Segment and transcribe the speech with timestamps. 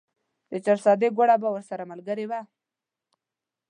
[0.51, 2.41] د چارسدې ګوړه به ورسره ملګرې وه.